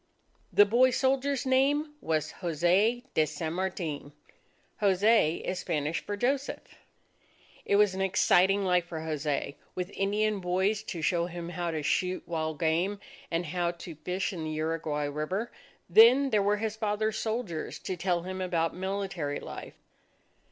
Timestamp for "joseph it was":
6.17-7.93